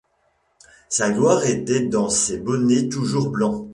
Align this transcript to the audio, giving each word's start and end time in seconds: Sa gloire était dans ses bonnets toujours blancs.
Sa 0.89 1.11
gloire 1.11 1.45
était 1.45 1.85
dans 1.85 2.09
ses 2.09 2.39
bonnets 2.39 2.87
toujours 2.89 3.29
blancs. 3.29 3.69